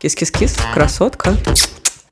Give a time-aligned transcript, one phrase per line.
[0.00, 1.36] Кис-кис-кис, красотка.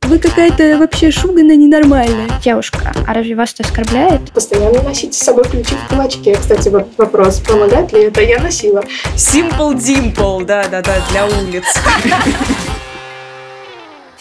[0.03, 2.29] Вы какая-то вообще шугана ненормальная.
[2.43, 4.33] Девушка, а разве вас это оскорбляет?
[4.33, 6.35] Постоянно носите с собой ключи в кулачке.
[6.35, 8.23] Кстати, вот вопрос, помогает ли это?
[8.23, 8.83] Я носила.
[9.15, 11.65] Simple Dimple, да-да-да, для улиц.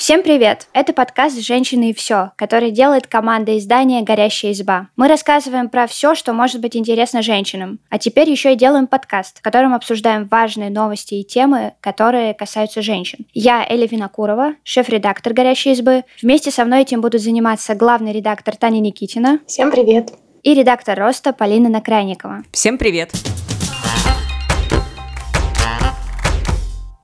[0.06, 0.68] Всем привет!
[0.72, 4.90] Это подкаст «Женщины и все», который делает команда издания «Горящая изба».
[4.96, 7.80] Мы рассказываем про все, что может быть интересно женщинам.
[7.90, 12.84] А теперь еще и делаем подкаст, в котором обсуждаем важные новости и темы, которые касаются
[12.84, 13.26] женщин.
[13.34, 16.04] Я Эля Винокурова, шеф-редактор «Горящей избы».
[16.22, 19.40] Вместе со мной этим будут заниматься главный редактор Таня Никитина.
[19.48, 20.12] Всем привет!
[20.44, 22.44] И редактор «Роста» Полина Накрайникова.
[22.52, 23.12] Всем привет!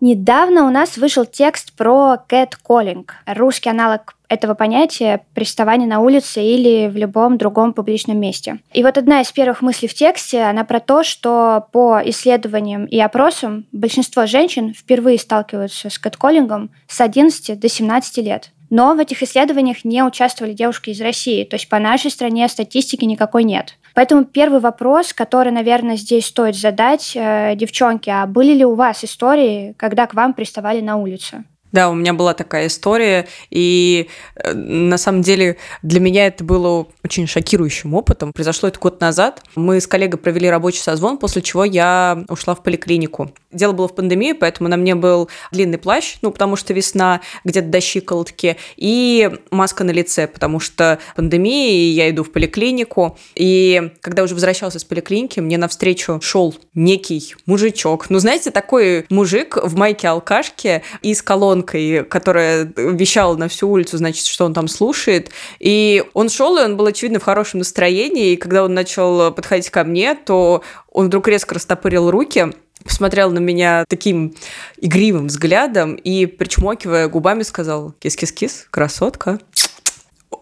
[0.01, 6.87] Недавно у нас вышел текст про catcalling, русский аналог этого понятия приставание на улице или
[6.87, 8.57] в любом другом публичном месте.
[8.73, 12.99] И вот одна из первых мыслей в тексте, она про то, что по исследованиям и
[12.99, 18.49] опросам большинство женщин впервые сталкиваются с кэтколлингом с 11 до 17 лет.
[18.71, 23.03] Но в этих исследованиях не участвовали девушки из России, то есть по нашей стране статистики
[23.03, 23.77] никакой нет.
[23.93, 29.03] Поэтому первый вопрос, который, наверное, здесь стоит задать, э, девчонки, а были ли у вас
[29.03, 31.43] истории, когда к вам приставали на улице?
[31.71, 36.87] Да, у меня была такая история, и э, на самом деле для меня это было
[37.03, 38.33] очень шокирующим опытом.
[38.33, 39.41] Произошло это год назад.
[39.55, 43.31] Мы с коллегой провели рабочий созвон, после чего я ушла в поликлинику.
[43.51, 47.67] Дело было в пандемии, поэтому на мне был длинный плащ, ну, потому что весна, где-то
[47.67, 53.17] до щиколотки, и маска на лице, потому что пандемия, и я иду в поликлинику.
[53.35, 58.09] И когда уже возвращался с поликлиники, мне навстречу шел некий мужичок.
[58.09, 61.21] Ну, знаете, такой мужик в майке алкашки и с
[61.61, 65.31] колонкой, которая вещала на всю улицу, значит, что он там слушает.
[65.59, 68.33] И он шел, и он был, очевидно, в хорошем настроении.
[68.33, 72.51] И когда он начал подходить ко мне, то он вдруг резко растопырил руки,
[72.83, 74.33] посмотрел на меня таким
[74.77, 79.39] игривым взглядом и, причмокивая губами, сказал «Кис-кис-кис, красотка».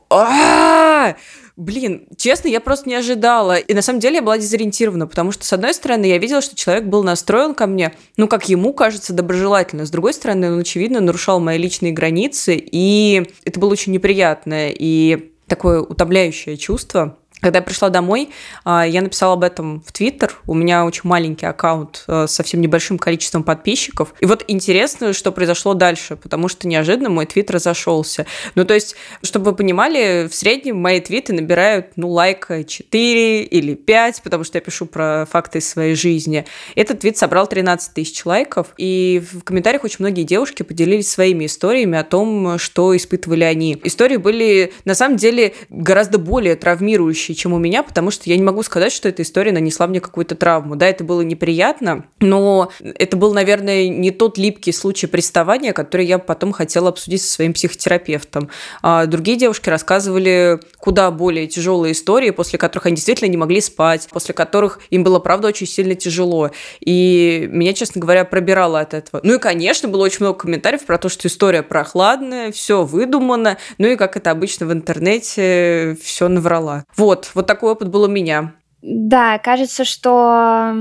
[0.10, 1.16] А-а-а!
[1.56, 3.58] Блин, честно, я просто не ожидала.
[3.58, 6.56] И на самом деле я была дезориентирована, потому что, с одной стороны, я видела, что
[6.56, 9.86] человек был настроен ко мне, ну, как ему кажется, доброжелательно.
[9.86, 15.34] С другой стороны, он, очевидно, нарушал мои личные границы, и это было очень неприятное и
[15.48, 17.18] такое утомляющее чувство.
[17.42, 18.30] Когда я пришла домой,
[18.66, 20.36] а, я написала об этом в Твиттер.
[20.46, 24.14] У меня очень маленький аккаунт а, с совсем небольшим количеством подписчиков.
[24.20, 28.26] И вот интересно, что произошло дальше, потому что неожиданно мой твит разошелся.
[28.56, 33.74] Ну, то есть, чтобы вы понимали, в среднем мои твиты набирают, ну, лайка 4 или
[33.74, 36.46] 5, потому что я пишу про факты своей жизни.
[36.76, 41.98] Этот твит собрал 13 тысяч лайков, и в комментариях очень многие девушки поделились своими историями
[41.98, 43.80] о том, что испытывали они.
[43.84, 48.36] Истории были, на самом деле, гораздо более травмирующие следующий, чем у меня, потому что я
[48.38, 50.76] не могу сказать, что эта история нанесла мне какую-то травму.
[50.76, 56.18] Да, это было неприятно, но это был, наверное, не тот липкий случай приставания, который я
[56.18, 58.50] потом хотела обсудить со своим психотерапевтом.
[58.82, 64.08] А другие девушки рассказывали куда более тяжелые истории, после которых они действительно не могли спать,
[64.10, 66.52] после которых им было, правда, очень сильно тяжело.
[66.80, 69.22] И меня, честно говоря, пробирало от этого.
[69.24, 73.88] Ну и, конечно, было очень много комментариев про то, что история прохладная, все выдумано, ну
[73.88, 76.86] и, как это обычно в интернете, все наврала.
[76.96, 78.56] Вот, вот, вот такой опыт был у меня.
[78.82, 80.74] Да, кажется, что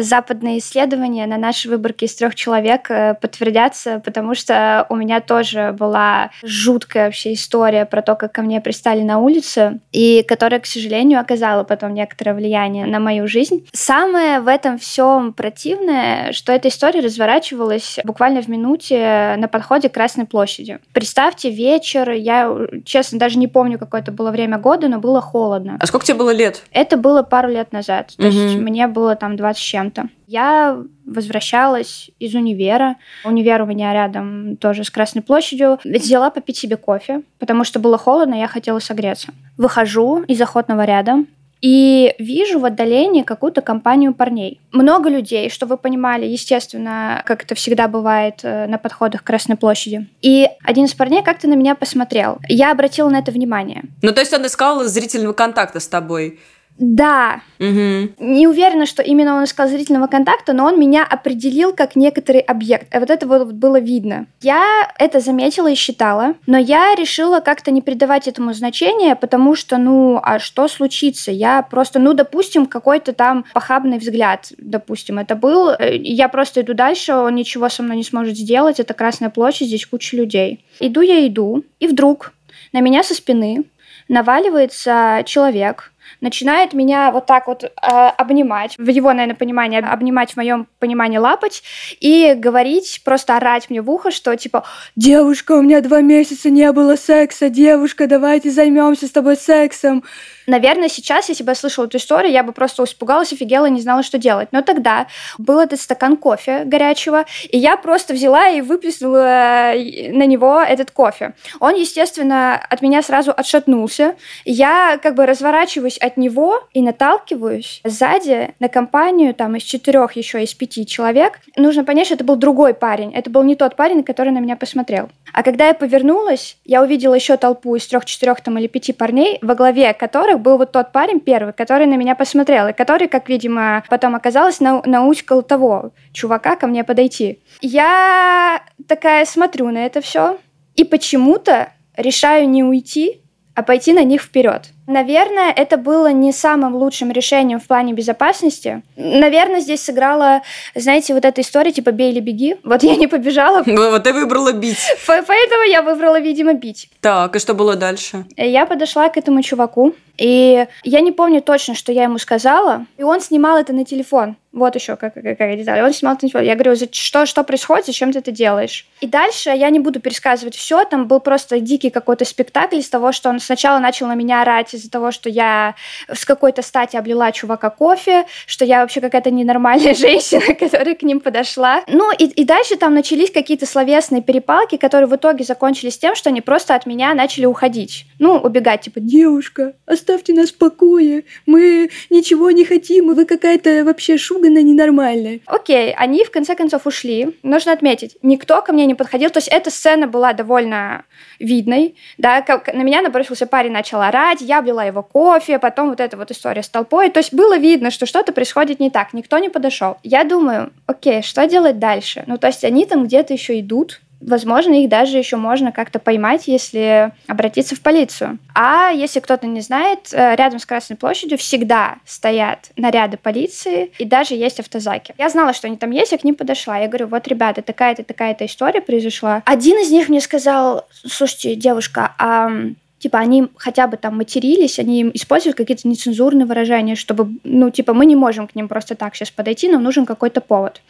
[0.00, 5.74] западные исследования на нашей выборке из трех человек э, подтвердятся, потому что у меня тоже
[5.78, 10.66] была жуткая вообще история про то, как ко мне пристали на улице, и которая, к
[10.66, 13.66] сожалению, оказала потом некоторое влияние на мою жизнь.
[13.72, 19.94] Самое в этом всем противное, что эта история разворачивалась буквально в минуте на подходе к
[19.94, 20.78] Красной площади.
[20.92, 22.50] Представьте, вечер, я,
[22.84, 25.76] честно, даже не помню, какое это было время года, но было холодно.
[25.80, 26.62] А сколько тебе было лет?
[26.70, 28.14] Это было пару лет назад.
[28.16, 28.36] То угу.
[28.36, 30.08] есть мне было там 20 с чем-то.
[30.26, 32.96] Я возвращалась из универа.
[33.24, 35.78] Универ у меня рядом тоже с Красной площадью.
[35.84, 39.28] Взяла попить себе кофе, потому что было холодно, я хотела согреться.
[39.56, 41.24] Выхожу из охотного ряда,
[41.62, 44.60] и вижу в отдалении какую-то компанию парней.
[44.72, 49.56] Много людей, что вы понимали, естественно, как это всегда бывает э, на подходах к Красной
[49.56, 50.06] площади.
[50.20, 52.38] И один из парней как-то на меня посмотрел.
[52.48, 53.84] Я обратила на это внимание.
[54.02, 56.38] Ну, то есть он искал зрительного контакта с тобой?
[56.78, 57.40] Да.
[57.58, 58.14] Угу.
[58.18, 62.92] Не уверена, что именно он искал зрительного контакта, но он меня определил как некоторый объект.
[62.92, 64.26] Вот это вот было видно.
[64.42, 69.78] Я это заметила и считала, но я решила как-то не придавать этому значения, потому что,
[69.78, 71.32] ну, а что случится?
[71.32, 75.70] Я просто, ну, допустим, какой-то там похабный взгляд, допустим, это был.
[75.80, 78.80] Я просто иду дальше, он ничего со мной не сможет сделать.
[78.80, 80.64] Это Красная площадь, здесь куча людей.
[80.80, 82.32] Иду я иду, и вдруг
[82.72, 83.64] на меня со спины
[84.08, 90.36] наваливается человек– начинает меня вот так вот э, обнимать, в его, наверное, понимании, обнимать в
[90.36, 91.62] моем понимании лапать
[92.00, 94.64] и говорить, просто орать мне в ухо, что типа,
[94.94, 100.04] девушка, у меня два месяца не было секса, девушка, давайте займемся с тобой сексом.
[100.46, 103.80] Наверное, сейчас, если бы я слышала эту историю, я бы просто испугалась, офигела и не
[103.80, 104.48] знала, что делать.
[104.52, 105.06] Но тогда
[105.38, 110.90] был этот стакан кофе горячего, и я просто взяла и выплеснула э, на него этот
[110.90, 111.34] кофе.
[111.60, 114.16] Он, естественно, от меня сразу отшатнулся.
[114.44, 120.42] Я как бы разворачиваюсь от него и наталкиваюсь сзади на компанию там из четырех еще
[120.42, 121.40] из пяти человек.
[121.56, 123.12] Нужно понять, что это был другой парень.
[123.14, 125.08] Это был не тот парень, который на меня посмотрел.
[125.32, 129.54] А когда я повернулась, я увидела еще толпу из трех-четырех там или пяти парней, во
[129.54, 133.28] главе которых которых был вот тот парень первый, который на меня посмотрел, и который, как,
[133.28, 137.38] видимо, потом оказалось, нау научкал того чувака ко мне подойти.
[137.60, 140.38] Я такая смотрю на это все,
[140.76, 143.20] и почему-то решаю не уйти,
[143.54, 144.70] а пойти на них вперед.
[144.86, 148.82] Наверное, это было не самым лучшим решением в плане безопасности.
[148.96, 150.42] Наверное, здесь сыграла,
[150.74, 152.56] знаете, вот эта история типа «бей или беги».
[152.64, 153.64] Вот я не побежала.
[153.96, 154.78] Вот ты выбрала бить.
[155.06, 156.90] Поэтому я выбрала, видимо, бить.
[157.00, 158.26] Так, и что было дальше?
[158.36, 162.86] Я подошла к этому чуваку, и я не помню точно, что я ему сказала.
[162.96, 164.36] И он снимал это на телефон.
[164.52, 165.82] Вот еще какая, какая деталь.
[165.82, 166.46] Он снимал это на телефон.
[166.46, 168.86] Я говорю, что, что происходит, зачем ты это делаешь?
[169.02, 170.82] И дальше я не буду пересказывать все.
[170.84, 174.72] Там был просто дикий какой-то спектакль из того, что он сначала начал на меня орать
[174.72, 175.74] из-за того, что я
[176.10, 181.20] с какой-то стати облила чувака кофе, что я вообще какая-то ненормальная женщина, которая к ним
[181.20, 181.82] подошла.
[181.86, 186.30] Ну и, и дальше там начались какие-то словесные перепалки, которые в итоге закончились тем, что
[186.30, 188.06] они просто от меня начали уходить.
[188.18, 189.74] Ну, убегать, типа, девушка,
[190.06, 195.40] оставьте нас в покое, мы ничего не хотим, вы какая-то вообще шуганная ненормальная.
[195.46, 197.36] Окей, они в конце концов ушли.
[197.42, 201.04] Нужно отметить, никто ко мне не подходил, то есть эта сцена была довольно
[201.40, 206.00] видной, да, как на меня набросился парень, начал орать, я облила его кофе, потом вот
[206.00, 209.38] эта вот история с толпой, то есть было видно, что что-то происходит не так, никто
[209.38, 209.96] не подошел.
[210.04, 212.22] Я думаю, окей, что делать дальше?
[212.28, 216.48] Ну, то есть они там где-то еще идут, Возможно, их даже еще можно как-то поймать,
[216.48, 218.38] если обратиться в полицию.
[218.54, 224.04] А если кто-то не знает, э, рядом с Красной площадью всегда стоят наряды полиции и
[224.04, 225.14] даже есть автозаки.
[225.18, 226.78] Я знала, что они там есть, я к ним подошла.
[226.78, 229.42] Я говорю, вот, ребята, такая-то, такая-то история произошла.
[229.44, 232.50] Один из них мне сказал, слушайте, девушка, а
[232.98, 238.06] типа, они хотя бы там матерились, они используют какие-то нецензурные выражения, чтобы, ну, типа, мы
[238.06, 240.80] не можем к ним просто так сейчас подойти, нам нужен какой-то повод.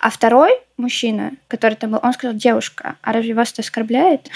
[0.00, 4.28] А второй мужчина, который там был, он сказал, девушка, а разве вас это оскорбляет?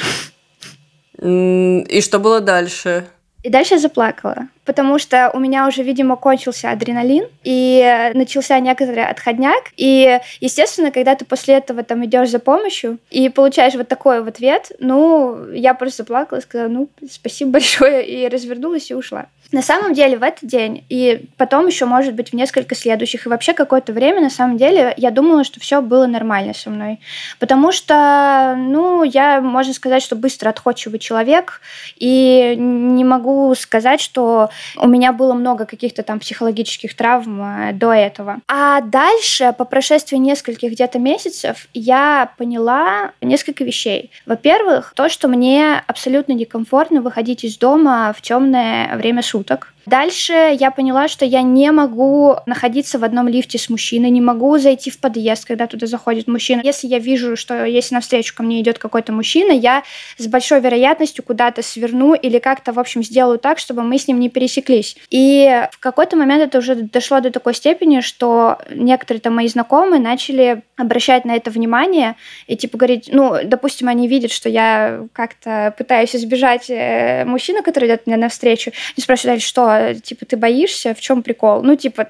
[1.20, 3.06] И что было дальше?
[3.42, 9.04] И дальше я заплакала, потому что у меня уже, видимо, кончился адреналин, и начался некоторый
[9.04, 9.64] отходняк.
[9.76, 14.38] И, естественно, когда ты после этого там идешь за помощью и получаешь вот такой вот
[14.38, 19.26] ответ, ну, я просто заплакала, сказала, ну, спасибо большое, и развернулась и ушла.
[19.50, 23.30] На самом деле в этот день и потом еще, может быть, в несколько следующих и
[23.30, 27.00] вообще какое-то время, на самом деле, я думала, что все было нормально со мной.
[27.38, 31.62] Потому что, ну, я, можно сказать, что быстро отходчивый человек,
[31.96, 37.92] и не могу сказать, что у меня было много каких-то там психологических травм э, до
[37.92, 38.40] этого.
[38.48, 44.10] А дальше, по прошествии нескольких где-то месяцев, я поняла несколько вещей.
[44.26, 49.72] Во-первых, то, что мне абсолютно некомфортно выходить из дома в темное время суток суток.
[49.88, 54.58] Дальше я поняла, что я не могу находиться в одном лифте с мужчиной, не могу
[54.58, 56.60] зайти в подъезд, когда туда заходит мужчина.
[56.62, 59.84] Если я вижу, что если навстречу ко мне идет какой-то мужчина, я
[60.18, 64.20] с большой вероятностью куда-то сверну или как-то, в общем, сделаю так, чтобы мы с ним
[64.20, 64.96] не пересеклись.
[65.10, 70.00] И в какой-то момент это уже дошло до такой степени, что некоторые там мои знакомые
[70.00, 72.14] начали обращать на это внимание
[72.46, 77.88] и типа говорить, ну, допустим, они видят, что я как-то пытаюсь избежать э, мужчины, который
[77.88, 81.62] идет мне навстречу, и спрашивают, что типа, ты боишься, в чем прикол?
[81.62, 82.08] Ну, типа,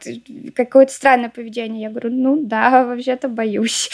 [0.54, 1.84] какое-то странное поведение.
[1.84, 3.88] Я говорю, ну да, вообще-то боюсь.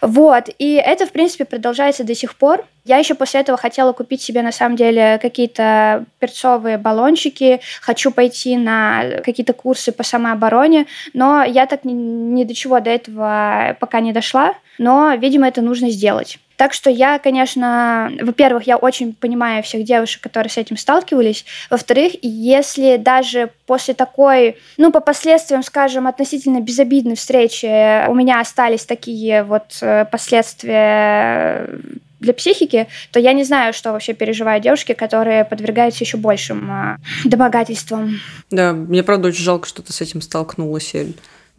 [0.00, 2.64] Вот, и это, в принципе, продолжается до сих пор.
[2.84, 8.56] Я еще после этого хотела купить себе, на самом деле, какие-то перцовые баллончики, хочу пойти
[8.56, 14.00] на какие-то курсы по самообороне, но я так ни, ни до чего до этого пока
[14.00, 16.38] не дошла, но, видимо, это нужно сделать.
[16.56, 21.44] Так что я, конечно, во-первых, я очень понимаю всех девушек, которые с этим сталкивались.
[21.70, 28.84] Во-вторых, если даже после такой, ну, по последствиям, скажем, относительно безобидной встречи у меня остались
[28.84, 31.68] такие вот э, последствия
[32.20, 36.96] для психики, то я не знаю, что вообще переживают девушки, которые подвергаются еще большим э,
[37.24, 38.20] домогательствам.
[38.50, 41.14] Да, мне правда очень жалко, что ты с этим столкнулась, Эль.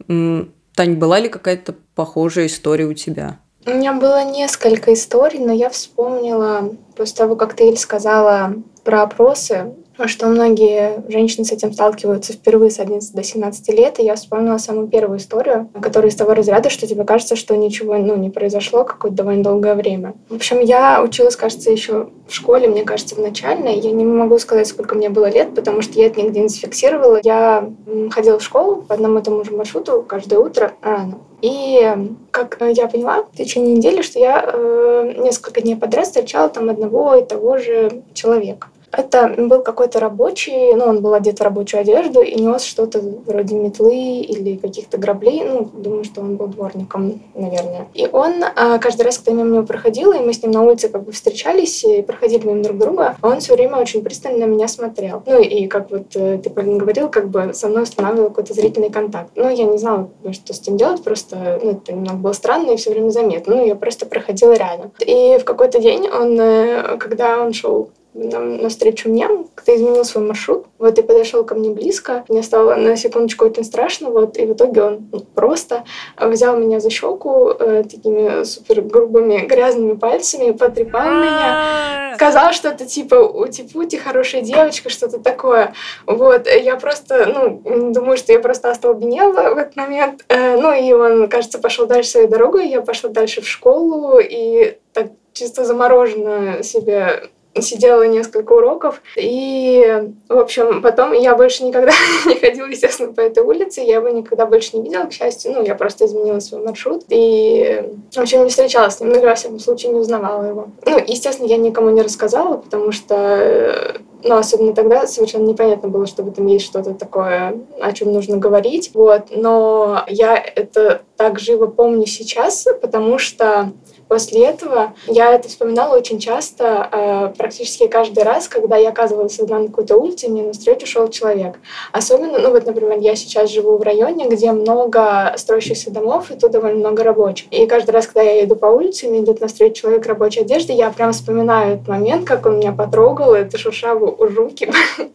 [0.08, 3.38] Тань, была ли какая-то похожая история у тебя?
[3.66, 8.54] У меня было несколько историй, но я вспомнила после того, как ты, Эль, сказала
[8.84, 9.74] про опросы,
[10.04, 14.58] что многие женщины с этим сталкиваются впервые с 11 до 17 лет, и я вспомнила
[14.58, 18.84] самую первую историю, которая из того разряда, что тебе кажется, что ничего ну, не произошло
[18.84, 20.14] какое-то довольно долгое время.
[20.28, 23.78] В общем, я училась, кажется, еще в школе, мне кажется, в начальной.
[23.78, 27.20] Я не могу сказать, сколько мне было лет, потому что я это нигде не зафиксировала.
[27.22, 27.70] Я
[28.10, 31.18] ходила в школу по одному и тому же маршруту каждое утро рано.
[31.42, 31.94] И
[32.30, 37.14] как я поняла в течение недели, что я э, несколько дней подряд встречала там одного
[37.14, 38.68] и того же человека.
[38.96, 43.54] Это был какой-то рабочий, ну, он был одет в рабочую одежду и нес что-то вроде
[43.54, 45.44] метлы или каких-то граблей.
[45.44, 47.88] Ну, думаю, что он был дворником, наверное.
[47.94, 50.88] И он а, каждый раз, когда мимо него проходила, и мы с ним на улице
[50.88, 54.68] как бы встречались и проходили мимо друг друга, он все время очень пристально на меня
[54.68, 55.22] смотрел.
[55.26, 58.90] Ну, и как вот э, ты, Полин, говорил, как бы со мной устанавливал какой-то зрительный
[58.90, 59.30] контакт.
[59.34, 62.76] Ну, я не знала, что с этим делать, просто, ну, это немного было странно и
[62.76, 63.56] все время заметно.
[63.56, 64.92] Ну, я просто проходила рядом.
[65.00, 70.24] И в какой-то день он, э, когда он шел нам навстречу мне, кто изменил свой
[70.24, 70.66] маршрут.
[70.78, 72.24] Вот и подошел ко мне близко.
[72.28, 74.10] Мне стало на секундочку очень страшно.
[74.10, 75.84] Вот, и в итоге он просто
[76.18, 83.14] взял меня за щеку э, такими супер грубыми грязными пальцами, потрепал меня, сказал что-то типа
[83.16, 85.74] «Ути-пути, хорошая девочка», что-то такое.
[86.06, 90.24] Вот, я просто, ну, думаю, что я просто остолбенела в этот момент.
[90.28, 92.68] Э, ну, и он, кажется, пошел дальше своей дорогой.
[92.68, 97.28] Я пошла дальше в школу, и так чисто замороженно себе
[97.62, 99.02] сидела несколько уроков.
[99.16, 101.92] И, в общем, потом я больше никогда
[102.26, 103.80] не ходила, естественно, по этой улице.
[103.80, 105.52] Я его никогда больше не видела, к счастью.
[105.52, 107.04] Ну, я просто изменила свой маршрут.
[107.08, 107.82] И,
[108.12, 109.10] в общем, не встречалась с ним.
[109.10, 110.68] Ну, во всяком случае, не узнавала его.
[110.84, 116.22] Ну, естественно, я никому не рассказала, потому что ну, особенно тогда совершенно непонятно было, что
[116.22, 118.90] в этом есть что-то такое, о чем нужно говорить.
[118.94, 119.26] Вот.
[119.30, 123.72] Но я это так живо помню сейчас, потому что
[124.08, 129.66] После этого я это вспоминала очень часто, э, практически каждый раз, когда я оказывалась на
[129.66, 131.58] какой-то улице, мне навстречу шел человек.
[131.92, 136.52] Особенно, ну вот, например, я сейчас живу в районе, где много строящихся домов, и тут
[136.52, 137.48] довольно много рабочих.
[137.50, 140.72] И каждый раз, когда я иду по улице, мне идет навстречу человек в рабочей одежде,
[140.72, 144.72] я прям вспоминаю этот момент, как он меня потрогал, это шуршаву у жуки.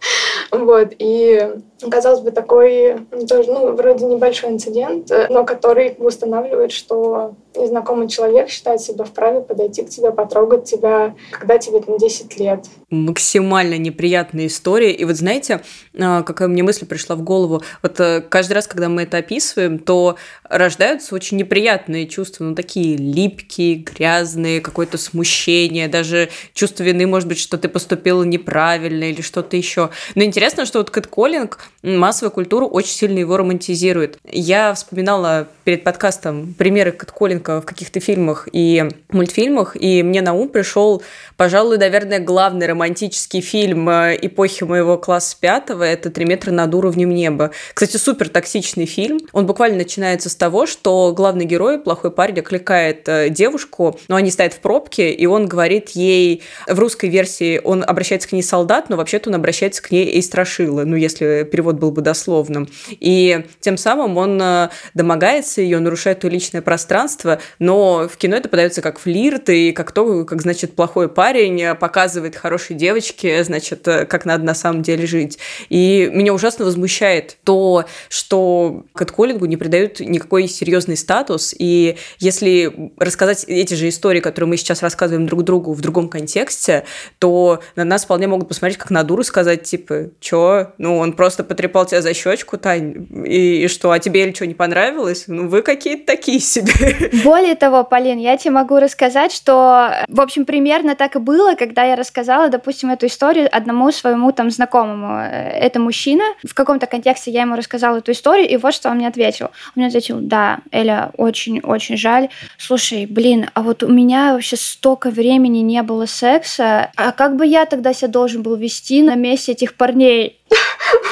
[0.52, 1.50] Вот, и
[1.90, 2.98] казалось бы, такой
[3.30, 9.84] тоже, ну, вроде небольшой инцидент, но который устанавливает, что незнакомый человек считает себя вправе подойти
[9.84, 12.66] к тебе, потрогать тебя, когда тебе там 10 лет.
[12.92, 14.92] Максимально неприятная история.
[14.92, 15.62] И вот знаете,
[15.98, 17.64] а, какая мне мысль пришла в голову?
[17.82, 22.98] Вот э, каждый раз, когда мы это описываем, то рождаются очень неприятные чувства, ну, такие
[22.98, 29.56] липкие, грязные, какое-то смущение, даже чувство вины, может быть, что ты поступила неправильно или что-то
[29.56, 29.90] еще.
[30.16, 34.20] Но интересно, что вот кэтколлинг, массовая культура очень сильно его романтизирует.
[34.26, 40.50] Я вспоминала перед подкастом примеры кэтколлинга в каких-то фильмах и мультфильмах, и мне на ум
[40.50, 41.02] пришел,
[41.38, 47.14] пожалуй, наверное, главный романтический фильм э, эпохи моего класса пятого, это «Три метра над уровнем
[47.14, 47.52] неба».
[47.76, 49.20] Кстати, супер токсичный фильм.
[49.34, 54.32] Он буквально начинается с того, что главный герой, плохой парень, окликает э, девушку, но они
[54.32, 58.90] стоят в пробке, и он говорит ей, в русской версии он обращается к ней солдат,
[58.90, 62.68] но вообще-то он обращается к ней и страшила, ну, если перевод был бы дословным.
[62.90, 68.50] И тем самым он э, домогается ее, нарушает ее личное пространство, но в кино это
[68.50, 72.36] подается как флирт, и как то, как, значит, плохой парень показывает
[72.72, 75.38] хорошей девочке, значит, э, как надо на самом деле жить.
[75.70, 82.92] И меня ужасно возмущает то, что кэтколлингу не придают никакого такой серьезный статус, и если
[82.98, 86.86] рассказать эти же истории, которые мы сейчас рассказываем друг другу в другом контексте,
[87.20, 91.44] то на нас вполне могут посмотреть как на дуру, сказать, типа, чё, ну, он просто
[91.44, 95.26] потрепал тебя за щечку, Тань, и, и что, а тебе или что, не понравилось?
[95.28, 97.12] Ну, вы какие-то такие себе.
[97.26, 101.84] Более того, Полин, я тебе могу рассказать, что, в общем, примерно так и было, когда
[101.84, 105.20] я рассказала, допустим, эту историю одному своему там знакомому.
[105.20, 106.24] Это мужчина.
[106.44, 109.48] В каком-то контексте я ему рассказала эту историю, и вот что он мне ответил.
[109.48, 112.30] Он мне ответил, да, Эля, очень-очень жаль.
[112.60, 117.48] Слушай, блин, а вот у меня вообще столько времени не было секса, а как бы
[117.48, 120.41] я тогда себя должен был вести на месте этих парней?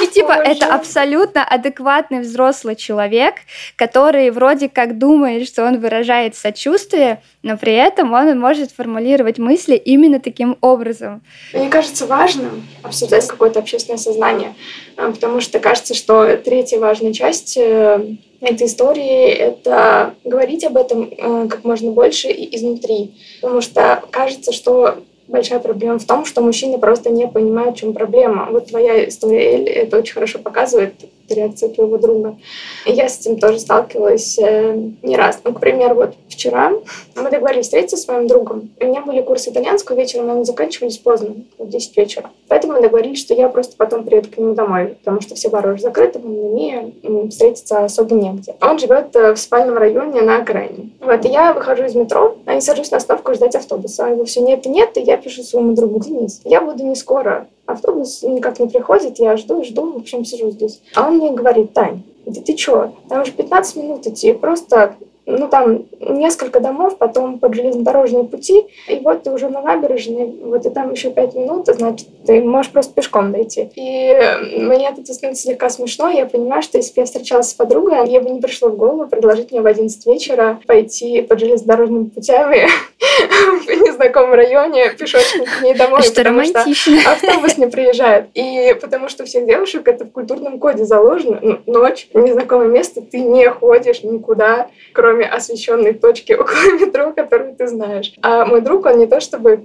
[0.03, 0.41] И типа Боже.
[0.41, 3.35] это абсолютно адекватный взрослый человек,
[3.75, 9.75] который вроде как думает, что он выражает сочувствие, но при этом он может формулировать мысли
[9.75, 11.21] именно таким образом.
[11.53, 14.55] Мне кажется важным обсуждать какое-то общественное сознание,
[14.97, 21.09] э, потому что кажется, что третья важная часть э, этой истории— это говорить об этом
[21.11, 23.15] э, как можно больше и изнутри.
[23.41, 27.93] Потому что кажется, что большая проблема в том, что мужчины просто не понимают, в чем
[27.93, 28.47] проблема.
[28.51, 30.93] Вот твоя история, Эль, это очень хорошо показывает
[31.29, 32.37] реакцию твоего друга.
[32.85, 35.39] Я с этим тоже сталкивалась э, не раз.
[35.43, 36.71] Ну, к примеру, вот вчера.
[37.15, 38.69] Мы договорились встретиться с моим другом.
[38.79, 42.29] У меня были курсы итальянского вечером, они заканчивались поздно, в 10 вечера.
[42.47, 45.73] Поэтому мы договорились, что я просто потом приеду к нему домой, потому что все бары
[45.73, 46.93] уже закрыты, в Мане
[47.29, 48.55] встретиться особо негде.
[48.61, 50.91] Он живет э, в спальном районе на окраине.
[51.01, 54.05] Вот, и я выхожу из метро, а не сажусь на остановку ждать автобуса.
[54.05, 56.95] А его все нет и нет, и я пишу своему другу, Денис, я буду не
[56.95, 57.47] скоро.
[57.65, 60.81] Автобус никак не приходит, я жду, жду, в общем, сижу здесь.
[60.95, 64.95] А он мне говорит, Тань, да ты чё, там уже 15 минут идти, просто
[65.29, 70.65] ну, там несколько домов, потом под железнодорожные пути, и вот ты уже на набережной, вот
[70.65, 73.69] и там еще пять минут, значит, ты можешь просто пешком дойти.
[73.75, 74.15] И
[74.57, 78.19] мне это становится слегка смешно, я понимаю, что если бы я встречалась с подругой, ей
[78.19, 82.67] бы не пришло в голову предложить мне в 11 вечера пойти под железнодорожными путями
[83.65, 86.99] в незнакомом районе пешочком к ней домой, что потому романтично.
[86.99, 88.27] что автобус не приезжает.
[88.33, 91.39] И потому что всех девушек это в культурном коде заложено.
[91.41, 97.55] Ну, ночь, в незнакомое место, ты не ходишь никуда, кроме освещенной точки около метро, которую
[97.55, 98.13] ты знаешь.
[98.21, 99.59] А мой друг, он не то чтобы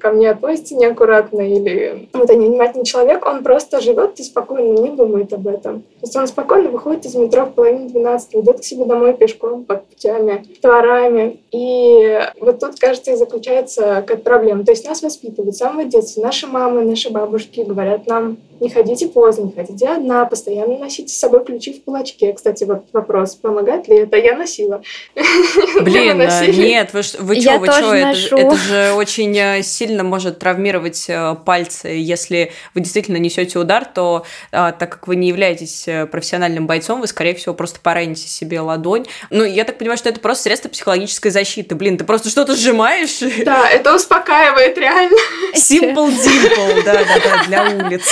[0.00, 4.90] ко мне относится неаккуратно или вот не внимательный человек, он просто живет и спокойно не
[4.90, 5.82] думает об этом.
[5.82, 9.64] То есть он спокойно выходит из метро в половине двенадцатого, идет к себе домой пешком,
[9.64, 11.40] под путями, дворами.
[11.52, 14.64] И вот тут, кажется, и заключается как проблема.
[14.64, 16.22] То есть нас воспитывают с самого детства.
[16.22, 21.18] Наши мамы, наши бабушки говорят нам, не ходите поздно, не ходите одна, постоянно носите с
[21.18, 22.32] собой ключи в кулачке.
[22.32, 24.16] Кстати, вот вопрос, помогает ли это?
[24.16, 24.82] Я носила.
[25.80, 31.06] Блин, нет, вы, вы что, вы что, это, это же очень э, сильно может травмировать
[31.08, 31.88] э, пальцы.
[31.88, 37.00] Если вы действительно несете удар, то а, так как вы не являетесь э, профессиональным бойцом,
[37.00, 39.06] вы, скорее всего, просто пораните себе ладонь.
[39.30, 41.74] Ну, я так понимаю, что это просто средство психологической защиты.
[41.74, 43.20] Блин, ты просто что-то сжимаешь.
[43.44, 45.18] Да, это успокаивает реально.
[45.54, 48.02] Simple dimple, да-да-да, для улиц.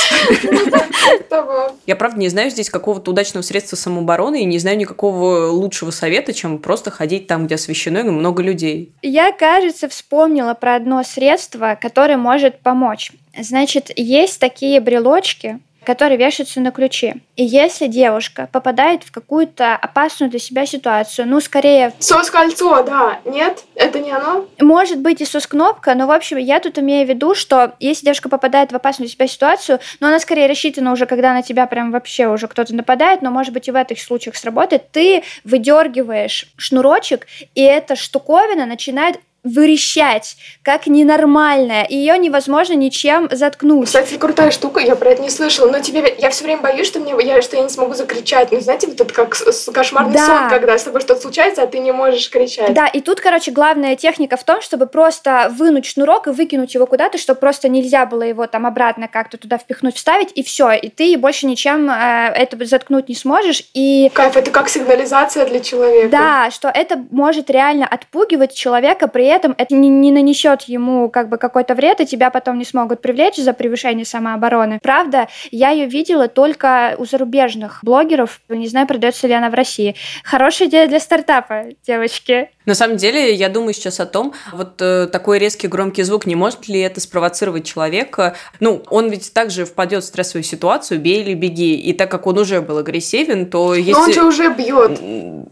[1.87, 6.33] Я, правда, не знаю здесь какого-то удачного средства самообороны и не знаю никакого лучшего совета,
[6.33, 8.93] чем просто ходить там, где освещено и много людей.
[9.03, 13.13] Я, кажется, вспомнила про одно средство, которое может помочь.
[13.39, 17.15] Значит, есть такие брелочки, которые вешаются на ключи.
[17.37, 23.19] И если девушка попадает в какую-то опасную для себя ситуацию, ну, скорее, Сос-кольцо, да.
[23.25, 23.65] Нет?
[23.75, 24.47] Это не оно?
[24.61, 28.29] может быть и сос-кнопка, но, в общем, я тут имею в виду, что если девушка
[28.29, 31.91] попадает в опасную для себя ситуацию, но она скорее рассчитана уже, когда на тебя прям
[31.91, 37.27] вообще уже кто-то нападает, но, может быть, и в этих случаях сработает, ты выдергиваешь шнурочек,
[37.55, 43.87] и эта штуковина начинает вырещать, как ненормальная, и ее невозможно ничем заткнуть.
[43.87, 46.99] Кстати, крутая штука, я про это не слышала, но тебе, я все время боюсь, что,
[47.01, 48.51] мне, я, что я не смогу закричать.
[48.53, 49.37] Ну, знаете, вот это как
[49.73, 50.27] кошмарный Да.
[50.27, 52.73] сон, когда с тобой что-то случается, а ты не можешь кричать.
[52.75, 56.87] Да, и тут, короче, главная техника в том, чтобы просто вынуть шнурок и выкинуть его
[56.87, 60.89] куда-то, чтобы просто нельзя было его там обратно как-то туда впихнуть, вставить, и все, и
[60.89, 66.09] ты больше ничем э, это заткнуть не сможешь, и Кайф, это как сигнализация для человека.
[66.09, 71.29] да, что это может реально отпугивать человека, при этом это не, не нанесет ему как
[71.29, 74.79] бы какой-то вред, и тебя потом не смогут привлечь за превышение самообороны.
[74.83, 79.95] Правда, я ее видела только у зарубежных блогеров, не знаю, продается ли она в России.
[80.25, 82.51] Хорошая идея для стартапа, девочки.
[82.67, 86.35] На самом деле, я думаю сейчас о том, вот э, такой резкий громкий звук, не
[86.35, 88.37] может ли это спровоцировать человека?
[88.59, 91.75] Ну, он ведь также впадет в стрессовую ситуацию, бей или беги.
[91.75, 93.93] И так как он уже был агрессивен, то если...
[93.93, 94.99] Но он же уже бьет.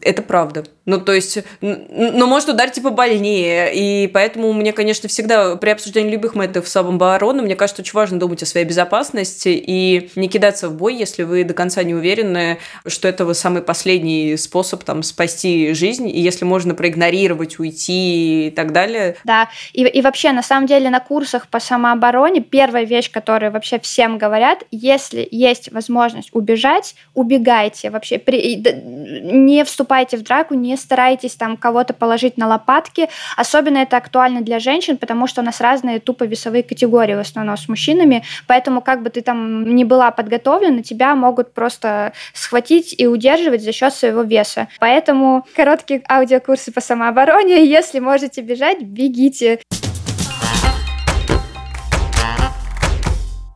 [0.01, 0.65] Это правда.
[0.87, 3.72] Ну, то есть, н- но может ударить типа больнее.
[3.73, 8.43] И поэтому мне, конечно, всегда при обсуждении любых методов самообороны, мне кажется, очень важно думать
[8.43, 13.09] о своей безопасности и не кидаться в бой, если вы до конца не уверены, что
[13.09, 16.09] это самый последний способ там спасти жизнь.
[16.09, 19.17] И если можно проигнорировать, уйти и так далее.
[19.25, 23.79] Да, и, и вообще, на самом деле, на курсах по самообороне первая вещь, которую вообще
[23.79, 28.19] всем говорят, если есть возможность убежать, убегайте вообще.
[28.19, 33.09] При- не вступайте в драку, не старайтесь там кого-то положить на лопатки.
[33.37, 37.57] Особенно это актуально для женщин, потому что у нас разные тупо весовые категории в основном
[37.57, 43.07] с мужчинами, поэтому как бы ты там не была подготовлена, тебя могут просто схватить и
[43.07, 44.69] удерживать за счет своего веса.
[44.79, 49.61] Поэтому короткие аудиокурсы по самообороне, если можете бежать, бегите.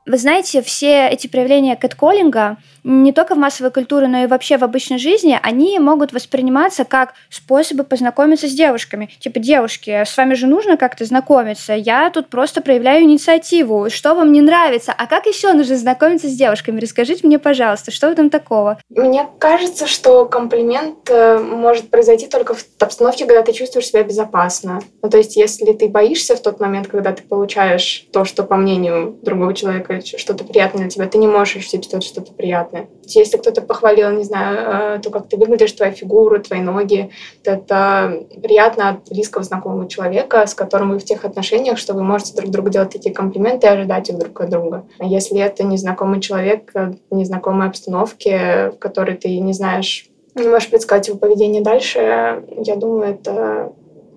[0.07, 4.65] Вы знаете, все эти проявления кэтколлинга не только в массовой культуре, но и вообще в
[4.65, 9.11] обычной жизни, они могут восприниматься как способы познакомиться с девушками.
[9.19, 14.31] Типа, девушки, с вами же нужно как-то знакомиться, я тут просто проявляю инициативу, что вам
[14.31, 16.81] не нравится, а как еще нужно знакомиться с девушками?
[16.81, 18.79] Расскажите мне, пожалуйста, что в этом такого?
[18.89, 24.81] Мне кажется, что комплимент э, может произойти только в обстановке, когда ты чувствуешь себя безопасно.
[25.03, 28.57] Ну, то есть, если ты боишься в тот момент, когда ты получаешь то, что, по
[28.57, 32.76] мнению другого человека, что-то приятное для тебя, ты не можешь ощутить что-то что-то приятное.
[32.77, 32.89] Приятно.
[33.03, 37.11] Если кто-то похвалил, не знаю, э, то, как ты выглядишь, твоя фигура, твои ноги,
[37.43, 42.03] то это приятно от близкого знакомого человека, с которым вы в тех отношениях, что вы
[42.03, 44.85] можете друг другу делать такие комплименты и ожидать их друг от друга.
[44.99, 50.69] А если это незнакомый человек, в незнакомой обстановке, в которой ты не знаешь, не можешь
[50.69, 53.73] предсказать его поведение дальше, я думаю, это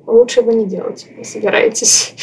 [0.06, 2.16] лучше бы не делать, не собираетесь.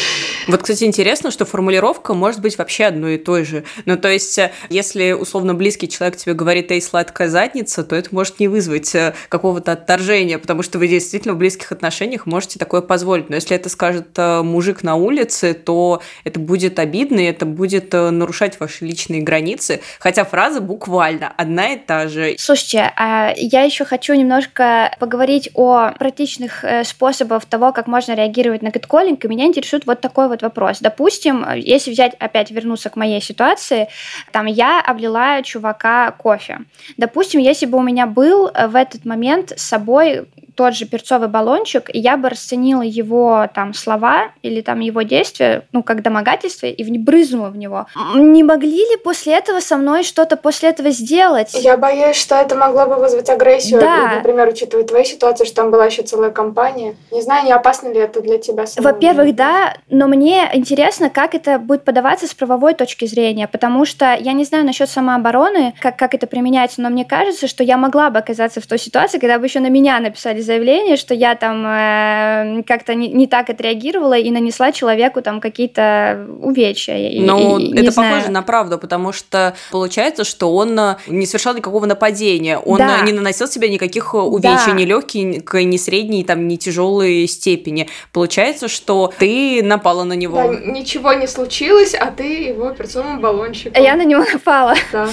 [0.47, 3.65] Вот, кстати, интересно, что формулировка может быть вообще одной и той же.
[3.85, 8.11] Ну, то есть, э, если условно близкий человек тебе говорит «эй, сладкая задница», то это
[8.13, 12.81] может не вызвать э, какого-то отторжения, потому что вы действительно в близких отношениях можете такое
[12.81, 13.29] позволить.
[13.29, 17.93] Но если это скажет э, мужик на улице, то это будет обидно, и это будет
[17.93, 22.37] нарушать ваши личные границы, хотя фраза буквально одна и та же.
[22.39, 28.71] Слушайте, а я еще хочу немножко поговорить о практичных способах того, как можно реагировать на
[28.71, 30.79] кэтколлинг, и меня интересует вот такой вот вопрос.
[30.81, 33.89] Допустим, если взять, опять вернуться к моей ситуации,
[34.33, 36.61] там я облила чувака кофе.
[36.97, 41.95] Допустим, если бы у меня был в этот момент с собой тот же перцовый баллончик,
[41.95, 46.83] и я бы расценила его там слова или там его действия, ну, как домогательство, и
[46.83, 47.87] в брызнула в него.
[48.15, 51.51] Не могли ли после этого со мной что-то после этого сделать?
[51.55, 53.81] Я боюсь, что это могло бы вызвать агрессию.
[53.81, 54.15] Да.
[54.17, 56.97] Например, учитывая твою ситуацию, что там была еще целая компания.
[57.11, 61.59] Не знаю, не опасно ли это для тебя Во-первых, да, но мне интересно, как это
[61.59, 66.15] будет подаваться с правовой точки зрения, потому что я не знаю насчет самообороны, как, как
[66.15, 69.47] это применяется, но мне кажется, что я могла бы оказаться в той ситуации, когда бы
[69.47, 74.31] еще на меня написали заявление, что я там э, как-то не, не так отреагировала и
[74.31, 76.97] нанесла человеку там какие-то увечья.
[77.21, 78.15] Ну, это знаю.
[78.15, 83.03] похоже на правду, потому что получается, что он э, не совершал никакого нападения, он да.
[83.03, 84.73] не наносил себе никаких увечий, да.
[84.73, 85.25] ни легкие,
[85.65, 87.89] ни средней, там, ни тяжелой степени.
[88.13, 90.37] Получается, что ты напала на него.
[90.37, 93.83] Да, ничего не случилось, а ты его перцовым баллончиком.
[93.83, 94.75] Я на него напала.
[94.93, 95.09] Да.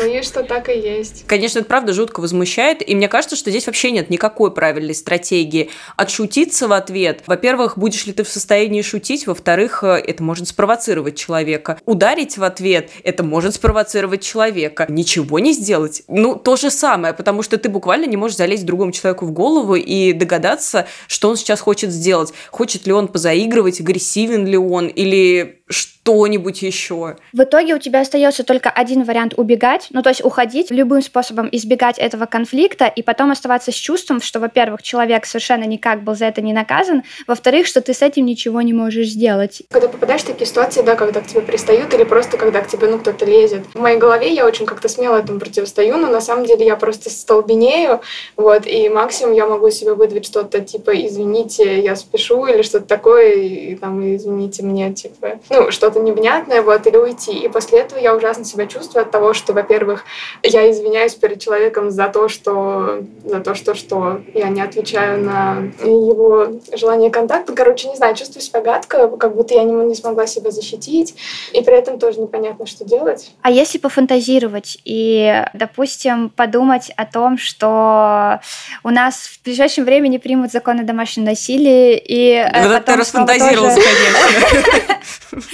[0.00, 1.24] Боюсь, что так и есть.
[1.26, 5.70] Конечно, это правда жутко возмущает, и мне кажется, что здесь вообще нет никакой правильной стратегии.
[5.96, 7.22] Отшутиться в ответ.
[7.26, 9.26] Во-первых, будешь ли ты в состоянии шутить?
[9.26, 11.78] Во-вторых, э, это может спровоцировать человека.
[11.84, 14.86] Ударить в ответ– это может спровоцировать человека.
[14.88, 16.02] Ничего не сделать?
[16.08, 19.74] Ну, то же самое, потому что ты буквально не можешь залезть другому человеку в голову
[19.74, 22.32] и догадаться, что он сейчас хочет сделать.
[22.50, 27.16] Хочет ли он позаигрывать, агрессивен ли он, или что-нибудь еще.
[27.32, 31.48] В итоге у тебя остается только один вариант убегать, ну то есть уходить любым способом,
[31.52, 36.26] избегать этого конфликта и потом оставаться с чувством, что, во-первых, человек совершенно никак был за
[36.26, 39.62] это не наказан, во-вторых, что ты с этим ничего не можешь сделать.
[39.70, 42.88] Когда попадаешь в такие ситуации, да, когда к тебе пристают или просто когда к тебе,
[42.88, 43.66] ну, кто-то лезет.
[43.74, 47.10] В моей голове я очень как-то смело этому противостою, но на самом деле я просто
[47.10, 48.00] столбенею,
[48.36, 53.34] вот, и максимум я могу себе выдавить что-то типа «извините, я спешу» или что-то такое,
[53.34, 57.32] и там «извините мне», типа, ну, что что-то невнятное, вот, или уйти.
[57.32, 60.04] И после этого я ужасно себя чувствую от того, что, во-первых,
[60.42, 65.72] я извиняюсь перед человеком за то, что, за то, что, что я не отвечаю на
[65.82, 67.54] его желание контакта.
[67.54, 71.14] Короче, не знаю, чувствую себя гадко, как будто я не, не смогла себя защитить,
[71.52, 73.32] и при этом тоже непонятно, что делать.
[73.42, 78.40] А если пофантазировать и, допустим, подумать о том, что
[78.84, 83.00] у нас в ближайшем времени примут закон о домашнем насилии, и э, вот потом ты
[83.00, 83.88] расфантазировался, тоже...
[83.88, 85.00] конечно.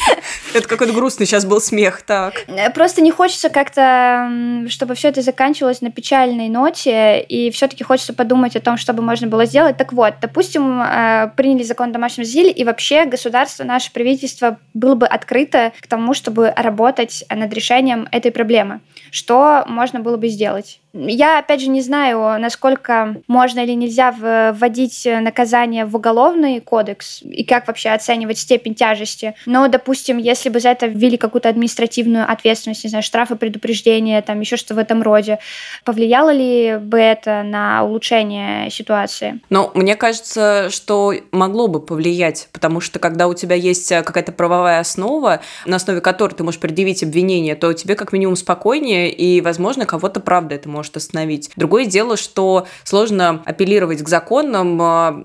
[0.55, 2.45] Это какой-то грустный сейчас был смех, так.
[2.47, 8.15] Э, просто не хочется как-то, чтобы все это заканчивалось на печальной ноте, и все-таки хочется
[8.15, 9.77] подумать о том, что бы можно было сделать.
[9.77, 14.95] Так вот, допустим, э, приняли закон о домашнем насилии, и вообще государство, наше правительство было
[14.95, 18.81] бы открыто к тому, чтобы работать над решением этой проблемы.
[19.11, 20.81] Что можно было бы сделать?
[20.93, 27.45] Я, опять же, не знаю, насколько можно или нельзя вводить наказание в уголовный кодекс и
[27.45, 29.35] как вообще оценивать степень тяжести.
[29.45, 34.40] Но, допустим, если бы за это ввели какую-то административную ответственность, не знаю, штрафы, предупреждения, там
[34.40, 35.38] еще что-то в этом роде,
[35.85, 39.40] повлияло ли бы это на улучшение ситуации?
[39.51, 44.81] Ну, мне кажется, что могло бы повлиять, потому что когда у тебя есть какая-то правовая
[44.81, 49.87] основа, на основе которой ты можешь предъявить обвинение, то тебе как минимум спокойнее, и, возможно,
[49.87, 51.51] кого-то правда это может остановить.
[51.57, 55.25] Другое дело, что сложно апеллировать к законам а,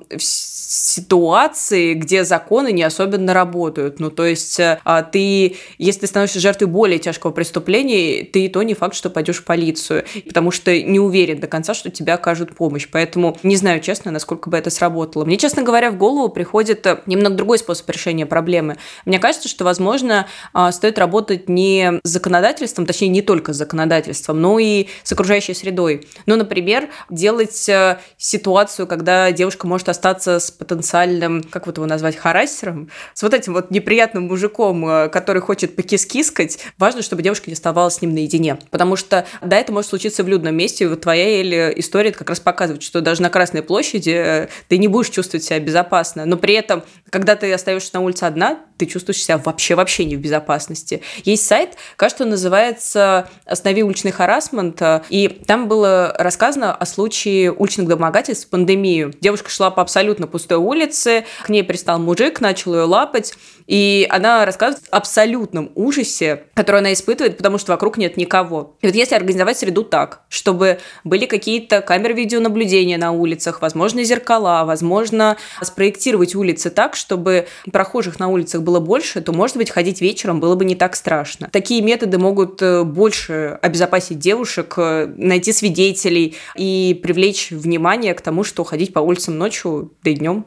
[0.72, 4.00] ситуации, где законы не особенно работают.
[4.00, 8.64] Ну, то есть а, ты, если ты становишься жертвой более тяжкого преступления, ты и то
[8.64, 12.56] не факт, что пойдешь в полицию, потому что не уверен до конца, что тебе окажут
[12.56, 12.88] помощь.
[12.90, 15.26] Поэтому не знаю, честно, насколько бы это сработало.
[15.26, 18.78] Мне, честно говоря, в голову приходит э, немного другой способ решения проблемы.
[19.04, 24.40] Мне кажется, что, возможно, а, стоит работать не с законодательством, точнее, не только с законодательством,
[24.40, 26.08] но и с окружающей средой.
[26.28, 32.16] Ну, например, делать э, ситуацию, когда девушка может остаться с потенциальным, как вот его назвать,
[32.16, 37.56] харастером, с вот этим вот неприятным мужиком, э, который хочет покискискать, важно, чтобы девушка не
[37.56, 38.60] оставалась с ним наедине.
[38.70, 40.88] Потому что, да, это может случиться в людном месте.
[40.88, 44.88] Вот твоя или история как раз показывает, что даже на Красной площади э, ты не
[44.88, 46.26] будешь чувствовать себя безопасно.
[46.26, 50.20] Но при этом, когда ты остаешься на улице одна, ты чувствуешь себя вообще-вообще не в
[50.20, 51.02] безопасности.
[51.24, 58.48] Есть сайт, кажется, называется «Останови уличный харасмент», и там было рассказано о случае уличных домогательств
[58.48, 59.14] в пандемию.
[59.22, 63.34] Девушка шла по абсолютно пустой улице, к ней пристал мужик, начал ее лапать,
[63.68, 68.76] и она рассказывает в абсолютном ужасе, который она испытывает, потому что вокруг нет никого.
[68.82, 74.66] И вот если организовать среду так, чтобы были какие-то камеры видеонаблюдения на улицах, возможно, зеркала,
[74.66, 80.40] возможно, спроектировать улицы так, чтобы прохожих на улицах было больше, то, может быть, ходить вечером
[80.40, 81.50] было бы не так страшно.
[81.52, 88.44] Такие методы могут э, больше обезопасить девушек, э, найти свидетелей и привлечь внимание к тому,
[88.44, 90.41] что ходить по улицам ночью, да и днем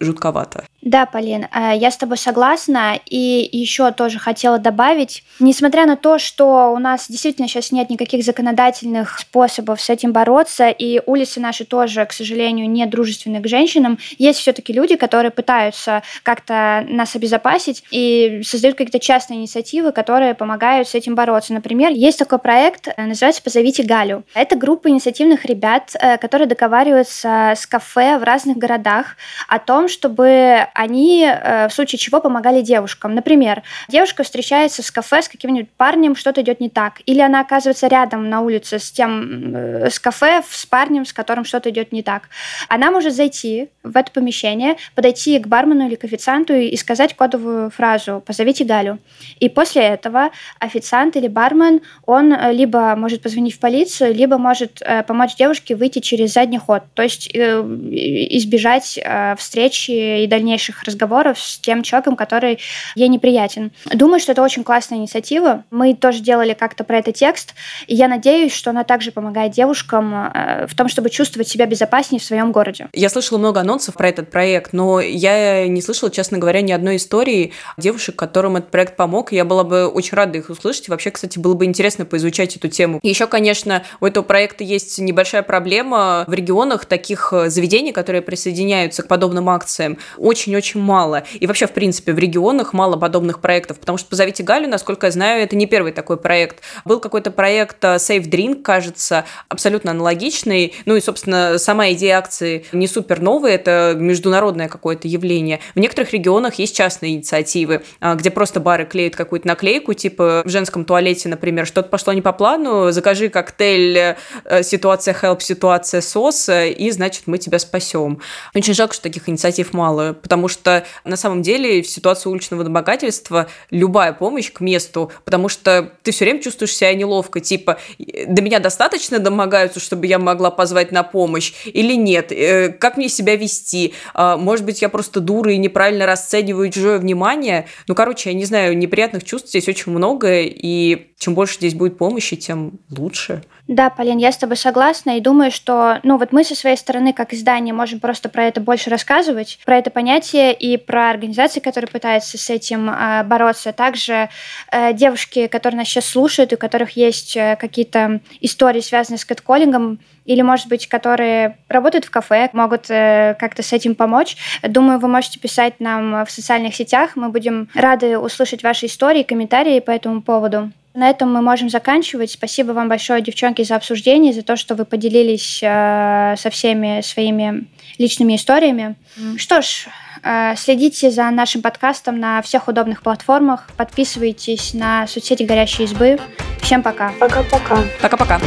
[0.00, 0.64] жутковато.
[0.82, 2.98] Да, Полин, э, я с тобой согласна.
[3.04, 8.24] И еще тоже хотела добавить, несмотря на то, что у нас действительно сейчас нет никаких
[8.24, 13.98] законодательных способов с этим бороться, и улицы наши тоже, к сожалению, не дружественны к женщинам,
[14.18, 20.88] есть все-таки люди, которые пытаются как-то нас обезопасить и создают какие-то частные инициативы, которые помогают
[20.88, 21.52] с этим бороться.
[21.52, 24.22] Например, есть такой проект, э, называется «Позовите Галю».
[24.32, 29.16] Это группа инициативных ребят, э, которые договариваются с кафе в разных городах
[29.48, 33.14] о том, чтобы они э, в случае чего помогали девушкам.
[33.14, 37.02] Например, девушка встречается с кафе с каким-нибудь парнем, что-то идет не так.
[37.04, 41.44] Или она оказывается рядом на улице с тем, э, с кафе, с парнем, с которым
[41.44, 42.30] что-то идет не так.
[42.70, 47.68] Она может зайти в это помещение, подойти к бармену или к официанту и сказать кодовую
[47.68, 48.98] фразу «позовите Галю».
[49.38, 54.80] И после этого официант или бармен, он э, либо может позвонить в полицию, либо может
[55.06, 58.98] помочь девушке выйти через задний ход, то есть избежать
[59.36, 62.58] встречи и дальнейшей дальнейших разговоров с тем человеком, который
[62.94, 63.72] ей неприятен.
[63.92, 65.64] Думаю, что это очень классная инициатива.
[65.70, 67.54] Мы тоже делали как-то про это текст,
[67.86, 72.20] и я надеюсь, что она также помогает девушкам э, в том, чтобы чувствовать себя безопаснее
[72.20, 72.88] в своем городе.
[72.92, 76.96] Я слышала много анонсов про этот проект, но я не слышала, честно говоря, ни одной
[76.96, 79.32] истории девушек, которым этот проект помог.
[79.32, 80.88] Я была бы очень рада их услышать.
[80.88, 83.00] Вообще, кстати, было бы интересно поизучать эту тему.
[83.02, 86.24] Еще, конечно, у этого проекта есть небольшая проблема.
[86.26, 91.24] В регионах таких э, заведений, которые присоединяются к подобным акциям, очень очень мало.
[91.40, 95.10] И вообще, в принципе, в регионах мало подобных проектов, потому что «Позовите Галю», насколько я
[95.12, 96.62] знаю, это не первый такой проект.
[96.84, 100.74] Был какой-то проект э, Safe Drink, кажется, абсолютно аналогичный.
[100.84, 105.60] Ну и, собственно, сама идея акции не супер новая, это международное какое-то явление.
[105.74, 110.48] В некоторых регионах есть частные инициативы, а, где просто бары клеят какую-то наклейку, типа в
[110.48, 116.48] женском туалете, например, что-то пошло не по плану, закажи коктейль э, «Ситуация help», «Ситуация сос»,
[116.48, 118.20] и, значит, мы тебя спасем.
[118.54, 123.48] Очень жалко, что таких инициатив мало, потому что на самом деле в ситуации уличного домогательства
[123.70, 128.58] любая помощь к месту, потому что ты все время чувствуешь себя неловко, типа, до меня
[128.58, 133.94] достаточно домогаются, чтобы я могла позвать на помощь или нет, э, как мне себя вести,
[134.14, 138.44] а, может быть, я просто дура и неправильно расцениваю чужое внимание, ну, короче, я не
[138.44, 143.42] знаю, неприятных чувств здесь очень много, и чем больше здесь будет помощи, тем лучше.
[143.66, 147.12] Да, Полин, я с тобой согласна и думаю, что, ну, вот мы со своей стороны,
[147.12, 151.90] как издание, можем просто про это больше рассказывать, про это понятие и про организации, которые
[151.90, 153.72] пытаются с этим э, бороться.
[153.72, 154.30] Также
[154.70, 159.98] э, девушки, которые нас сейчас слушают, у которых есть э, какие-то истории, связанные с кэтколлингом,
[160.24, 164.36] или, может быть, которые работают в кафе, могут э, как-то с этим помочь.
[164.62, 167.16] Думаю, вы можете писать нам в социальных сетях.
[167.16, 170.70] Мы будем рады услышать ваши истории, комментарии по этому поводу.
[170.98, 172.32] На этом мы можем заканчивать.
[172.32, 177.68] Спасибо вам большое, девчонки, за обсуждение, за то, что вы поделились э, со всеми своими
[177.98, 178.96] личными историями.
[179.36, 179.86] Что ж,
[180.24, 186.18] э, следите за нашим подкастом на всех удобных платформах, подписывайтесь на соцсети «Горящие избы».
[186.62, 187.12] Всем пока.
[187.20, 187.84] Пока-пока.
[188.02, 188.40] Пока-пока.